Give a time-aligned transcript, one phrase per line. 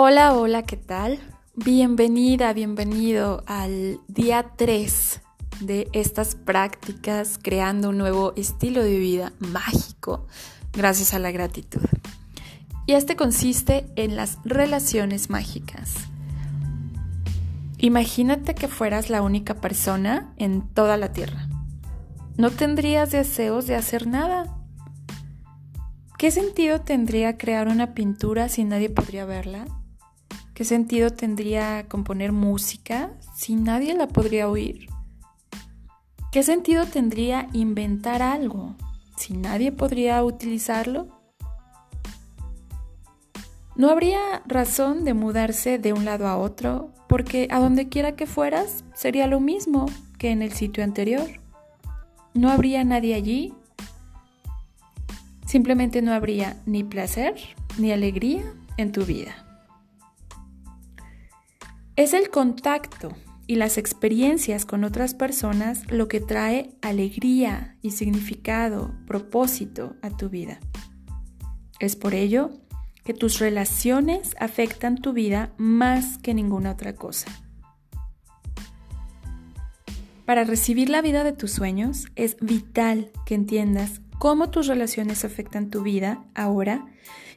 [0.00, 1.18] Hola, hola, ¿qué tal?
[1.56, 5.20] Bienvenida, bienvenido al día 3
[5.58, 10.28] de estas prácticas creando un nuevo estilo de vida mágico
[10.72, 11.82] gracias a la gratitud.
[12.86, 15.94] Y este consiste en las relaciones mágicas.
[17.78, 21.48] Imagínate que fueras la única persona en toda la Tierra.
[22.36, 24.44] No tendrías deseos de hacer nada.
[26.18, 29.66] ¿Qué sentido tendría crear una pintura si nadie podría verla?
[30.58, 34.88] ¿Qué sentido tendría componer música si nadie la podría oír?
[36.32, 38.74] ¿Qué sentido tendría inventar algo
[39.16, 41.06] si nadie podría utilizarlo?
[43.76, 48.26] No habría razón de mudarse de un lado a otro porque a donde quiera que
[48.26, 49.86] fueras sería lo mismo
[50.18, 51.28] que en el sitio anterior.
[52.34, 53.54] No habría nadie allí.
[55.46, 57.36] Simplemente no habría ni placer
[57.78, 58.42] ni alegría
[58.76, 59.47] en tu vida.
[61.98, 63.10] Es el contacto
[63.48, 70.28] y las experiencias con otras personas lo que trae alegría y significado, propósito a tu
[70.28, 70.60] vida.
[71.80, 72.50] Es por ello
[73.02, 77.32] que tus relaciones afectan tu vida más que ninguna otra cosa.
[80.24, 85.68] Para recibir la vida de tus sueños es vital que entiendas cómo tus relaciones afectan
[85.68, 86.86] tu vida ahora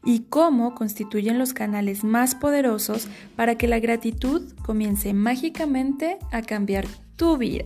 [0.04, 6.86] y cómo constituyen los canales más poderosos para que la gratitud comience mágicamente a cambiar
[7.16, 7.66] tu vida.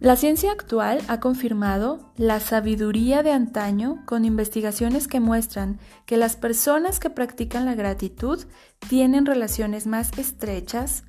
[0.00, 6.36] La ciencia actual ha confirmado la sabiduría de antaño con investigaciones que muestran que las
[6.36, 8.44] personas que practican la gratitud
[8.88, 11.04] tienen relaciones más estrechas,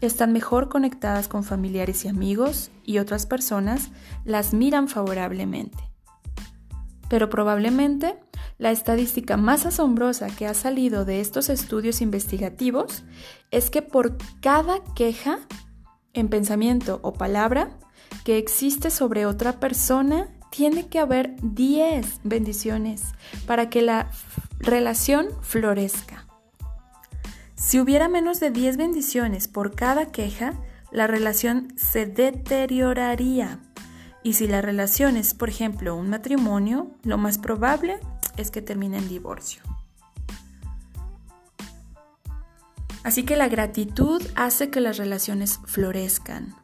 [0.00, 3.90] están mejor conectadas con familiares y amigos y otras personas
[4.24, 5.95] las miran favorablemente.
[7.08, 8.18] Pero probablemente
[8.58, 13.04] la estadística más asombrosa que ha salido de estos estudios investigativos
[13.50, 15.40] es que por cada queja
[16.16, 17.70] en pensamiento o palabra
[18.24, 23.02] que existe sobre otra persona, tiene que haber 10 bendiciones
[23.46, 24.10] para que la
[24.58, 26.26] relación florezca.
[27.54, 30.54] Si hubiera menos de 10 bendiciones por cada queja,
[30.90, 33.60] la relación se deterioraría.
[34.26, 38.00] Y si la relación es, por ejemplo, un matrimonio, lo más probable
[38.36, 39.62] es que termine en divorcio.
[43.04, 46.56] Así que la gratitud hace que las relaciones florezcan.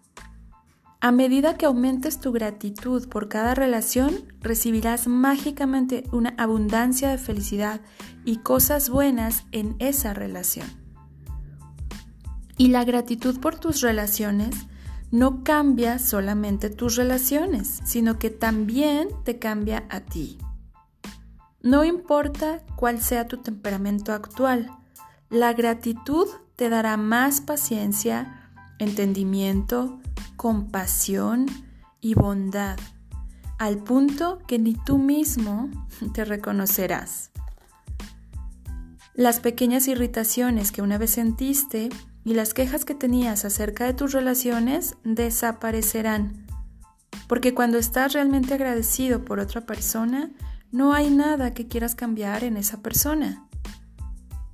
[1.00, 7.80] A medida que aumentes tu gratitud por cada relación, recibirás mágicamente una abundancia de felicidad
[8.24, 10.66] y cosas buenas en esa relación.
[12.56, 14.66] Y la gratitud por tus relaciones
[15.12, 20.38] no cambia solamente tus relaciones, sino que también te cambia a ti.
[21.60, 24.70] No importa cuál sea tu temperamento actual,
[25.28, 30.00] la gratitud te dará más paciencia, entendimiento,
[30.36, 31.46] compasión
[32.00, 32.78] y bondad,
[33.58, 35.70] al punto que ni tú mismo
[36.14, 37.30] te reconocerás.
[39.14, 41.90] Las pequeñas irritaciones que una vez sentiste
[42.24, 46.46] y las quejas que tenías acerca de tus relaciones desaparecerán,
[47.28, 50.30] porque cuando estás realmente agradecido por otra persona,
[50.70, 53.46] no hay nada que quieras cambiar en esa persona.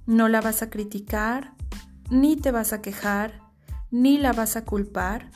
[0.06, 1.55] No la vas a criticar,
[2.11, 3.41] ni te vas a quejar,
[3.91, 5.31] ni la vas a culpar,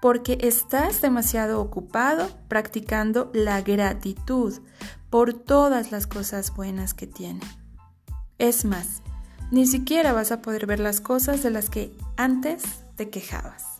[0.00, 4.60] porque estás demasiado ocupado practicando la gratitud
[5.08, 7.40] por todas las cosas buenas que tiene.
[8.38, 9.02] Es más,
[9.50, 12.62] ni siquiera vas a poder ver las cosas de las que antes
[12.96, 13.74] te quejabas.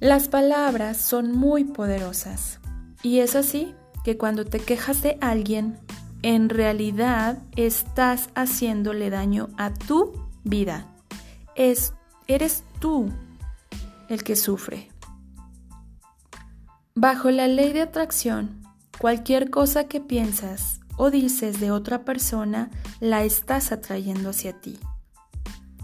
[0.00, 2.60] Las palabras son muy poderosas.
[3.02, 5.78] Y es así que cuando te quejas de alguien,
[6.22, 10.12] en realidad estás haciéndole daño a tu
[10.44, 10.86] vida.
[11.54, 11.94] Es,
[12.26, 13.10] eres tú
[14.08, 14.90] el que sufre.
[16.94, 18.62] Bajo la ley de atracción,
[18.98, 22.70] cualquier cosa que piensas o dices de otra persona
[23.00, 24.78] la estás atrayendo hacia ti.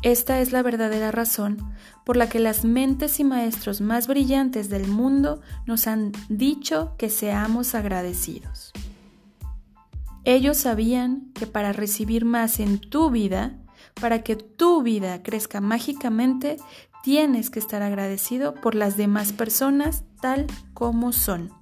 [0.02, 1.58] Esta es la verdadera razón
[2.04, 7.08] por la que las mentes y maestros más brillantes del mundo nos han dicho que
[7.08, 8.72] seamos agradecidos.
[10.24, 13.58] Ellos sabían que para recibir más en tu vida,
[14.00, 16.56] para que tu vida crezca mágicamente,
[17.04, 21.52] tienes que estar agradecido por las demás personas tal como son.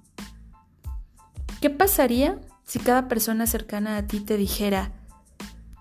[1.59, 2.39] ¿Qué pasaría
[2.71, 4.93] si cada persona cercana a ti te dijera,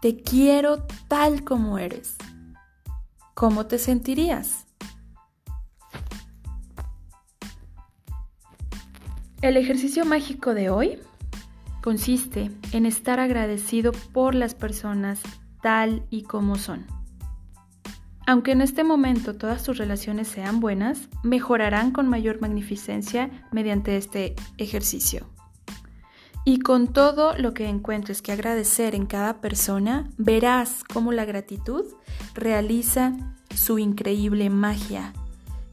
[0.00, 2.16] te quiero tal como eres?
[3.40, 4.66] ¿cómo te sentirías?
[9.40, 10.98] El ejercicio mágico de hoy
[11.81, 15.22] consiste en estar agradecido por las personas
[15.62, 16.87] tal y como son.
[18.26, 24.34] Aunque en este momento todas tus relaciones sean buenas, mejorarán con mayor magnificencia mediante este
[24.58, 25.31] ejercicio.
[26.50, 31.85] Y con todo lo que encuentres que agradecer en cada persona, verás cómo la gratitud
[32.35, 33.12] realiza
[33.55, 35.12] su increíble magia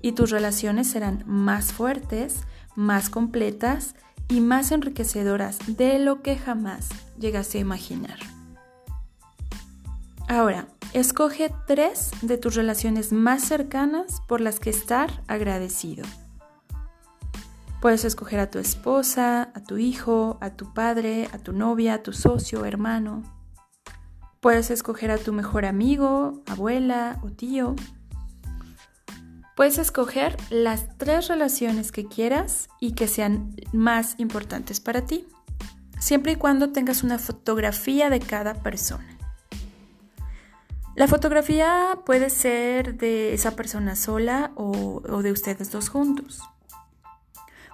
[0.03, 2.41] y tus relaciones serán más fuertes,
[2.75, 3.95] más completas
[4.29, 8.19] y más enriquecedoras de lo que jamás llegaste a imaginar.
[10.27, 16.05] Ahora, escoge tres de tus relaciones más cercanas por las que estar agradecido.
[17.81, 22.03] Puedes escoger a tu esposa, a tu hijo, a tu padre, a tu novia, a
[22.03, 23.21] tu socio, hermano.
[24.39, 27.75] Puedes escoger a tu mejor amigo, abuela o tío.
[29.55, 35.27] Puedes escoger las tres relaciones que quieras y que sean más importantes para ti,
[35.99, 39.17] siempre y cuando tengas una fotografía de cada persona.
[40.95, 46.41] La fotografía puede ser de esa persona sola o, o de ustedes dos juntos.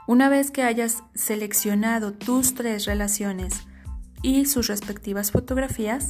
[0.06, 3.62] Una vez que hayas seleccionado tus tres relaciones
[4.22, 6.10] y sus respectivas fotografías,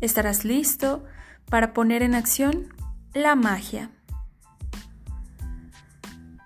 [0.00, 1.04] estarás listo
[1.46, 2.68] para poner en acción
[3.14, 3.90] la magia.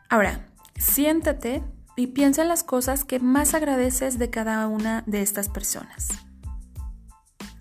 [0.09, 0.47] Ahora,
[0.79, 1.63] siéntate
[1.97, 6.09] y piensa en las cosas que más agradeces de cada una de estas personas.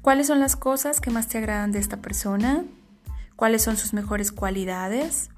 [0.01, 2.63] ¿Cuáles son las cosas que más te agradan de esta persona?
[3.35, 5.29] ¿Cuáles son sus mejores cualidades?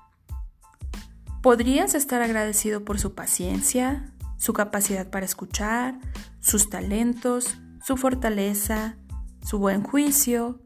[1.42, 6.00] Podrías estar agradecido por su paciencia, su capacidad para escuchar,
[6.40, 8.98] sus talentos, su fortaleza,
[9.46, 10.60] su buen juicio,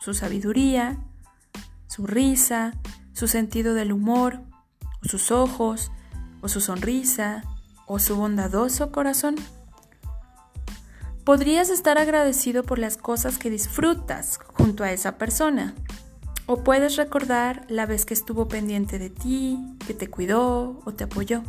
[0.00, 0.98] su sabiduría,
[1.86, 2.72] su risa,
[3.12, 4.42] su sentido del humor,
[5.02, 5.92] sus ojos,
[6.40, 7.42] o su sonrisa,
[7.86, 9.36] o su bondadoso corazón.
[11.24, 15.74] Podrías estar agradecido por las cosas que disfrutas junto a esa persona,
[16.46, 21.04] o puedes recordar la vez que estuvo pendiente de ti, que te cuidó o te
[21.04, 21.42] apoyó.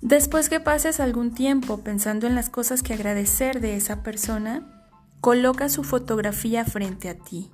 [0.00, 4.86] Después que pases algún tiempo pensando en las cosas que agradecer de esa persona,
[5.20, 7.50] coloca su fotografía frente a ti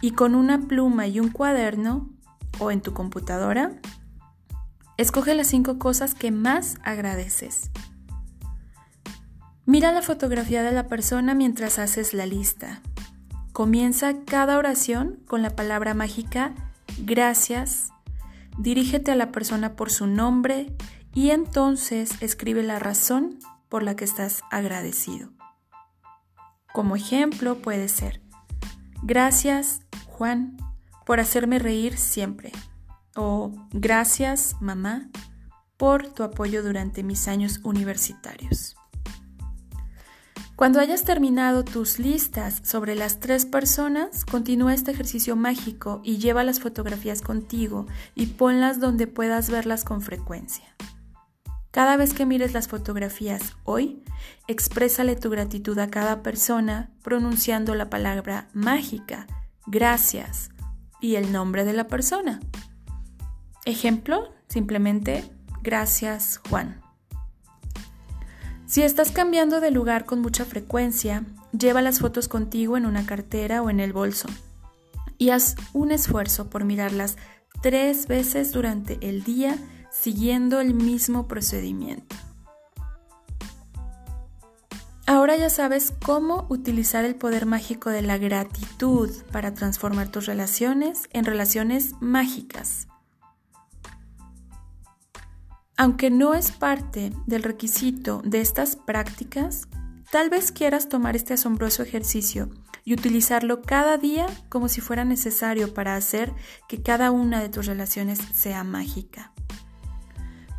[0.00, 2.08] y con una pluma y un cuaderno
[2.58, 3.72] o en tu computadora,
[4.96, 7.70] escoge las cinco cosas que más agradeces.
[9.64, 12.82] Mira la fotografía de la persona mientras haces la lista
[13.52, 16.54] Comienza cada oración con la palabra mágica
[16.98, 17.92] gracias.
[18.58, 20.74] Dirígete a la persona por su nombre
[21.14, 23.38] y entonces escribe la razón
[23.68, 25.30] por la que estás agradecido.
[26.72, 28.22] Como ejemplo puede ser,
[29.02, 30.56] gracias Juan
[31.04, 32.52] por hacerme reír siempre.
[33.16, 35.10] O gracias mamá
[35.76, 38.76] por tu apoyo durante mis años universitarios.
[40.62, 46.44] Cuando hayas terminado tus listas sobre las tres personas, continúa este ejercicio mágico y lleva
[46.44, 50.66] las fotografías contigo y ponlas donde puedas verlas con frecuencia.
[51.72, 54.04] Cada vez que mires las fotografías hoy,
[54.46, 59.26] exprésale tu gratitud a cada persona pronunciando la palabra mágica,
[59.66, 60.50] gracias
[61.00, 62.38] y el nombre de la persona.
[63.64, 65.24] Ejemplo, simplemente,
[65.60, 66.81] gracias Juan.
[68.72, 73.60] Si estás cambiando de lugar con mucha frecuencia, lleva las fotos contigo en una cartera
[73.60, 74.28] o en el bolso
[75.18, 77.18] y haz un esfuerzo por mirarlas
[77.60, 79.58] tres veces durante el día
[79.90, 82.16] siguiendo el mismo procedimiento.
[85.04, 91.10] Ahora ya sabes cómo utilizar el poder mágico de la gratitud para transformar tus relaciones
[91.12, 92.88] en relaciones mágicas.
[95.82, 99.66] Aunque no es parte del requisito de estas prácticas,
[100.12, 102.50] tal vez quieras tomar este asombroso ejercicio
[102.84, 106.32] y utilizarlo cada día como si fuera necesario para hacer
[106.68, 109.32] que cada una de tus relaciones sea mágica.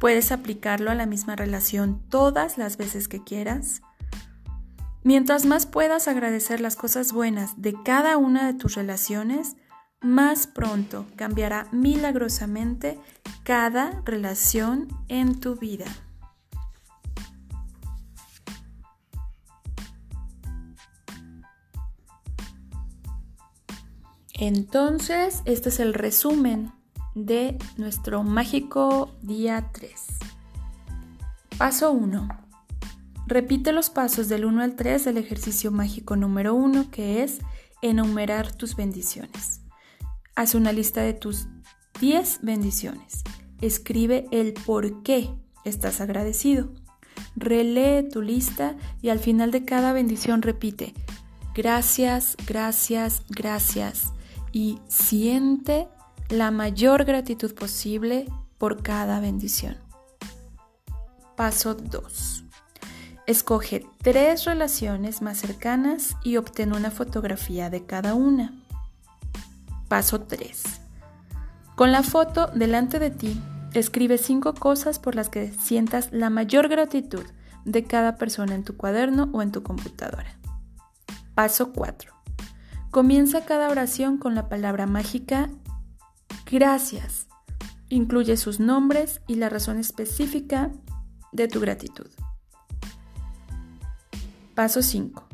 [0.02, 3.82] Puedes aplicarlo a la misma relación todas las veces que quieras.
[5.04, 9.56] Mientras más puedas agradecer las cosas buenas de cada una de tus relaciones,
[10.02, 13.00] más pronto cambiará milagrosamente
[13.44, 15.86] cada relación en tu vida.
[24.34, 26.72] Entonces, este es el resumen
[27.16, 29.92] de nuestro mágico día 3.
[31.58, 32.28] Paso 1.
[33.28, 37.40] Repite los pasos del 1 al 3 del ejercicio mágico número 1 que es
[37.82, 39.62] enumerar tus bendiciones.
[40.36, 41.48] Haz una lista de tus
[42.00, 43.24] 10 bendiciones.
[43.62, 45.30] Escribe el por qué
[45.64, 46.70] estás agradecido.
[47.36, 50.94] relee tu lista y al final de cada bendición repite,
[51.56, 54.14] gracias, gracias, gracias
[54.52, 55.88] y siente
[56.30, 59.78] la mayor gratitud posible por cada bendición.
[61.36, 62.44] Paso 2.
[63.26, 68.54] Escoge tres relaciones más cercanas y obtén una fotografía de cada una.
[69.88, 70.83] Paso 3.
[71.76, 73.42] Con la foto delante de ti,
[73.74, 77.24] escribe cinco cosas por las que sientas la mayor gratitud
[77.66, 80.38] de cada persona en tu cuaderno o en tu computadora.
[81.34, 82.14] Paso 4.
[82.92, 85.50] Comienza cada oración con la palabra mágica
[86.52, 87.28] gracias.
[87.90, 90.72] Incluye sus nombres y la razón específica
[91.32, 92.08] de tu gratitud.
[94.54, 95.28] Paso 5.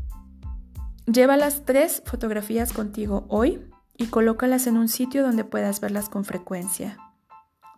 [1.06, 3.69] Lleva las tres fotografías contigo hoy
[4.00, 6.98] y colócalas en un sitio donde puedas verlas con frecuencia.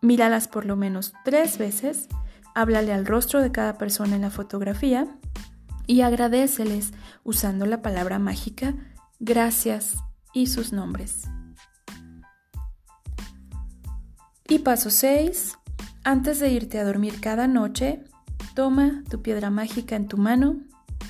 [0.01, 2.07] Míralas por lo menos tres veces,
[2.53, 5.07] háblale al rostro de cada persona en la fotografía
[5.87, 8.75] y agradeceles usando la palabra mágica
[9.19, 9.97] gracias
[10.31, 11.23] y sus nombres.
[14.47, 15.57] Y paso 6.
[16.03, 18.03] Antes de irte a dormir cada noche,
[18.53, 20.57] toma tu piedra mágica en tu mano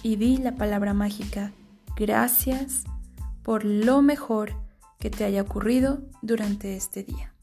[0.04, 1.52] y di la palabra mágica
[1.96, 2.86] gracias
[3.44, 4.54] por lo mejor
[5.02, 7.34] que te haya ocurrido durante este día.